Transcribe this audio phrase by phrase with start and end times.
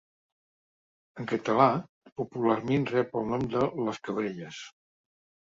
[1.23, 1.67] En català,
[2.21, 4.65] popularment rep el nom de les Cabrelles.